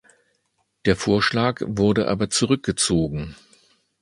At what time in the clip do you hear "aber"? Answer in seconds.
2.07-2.31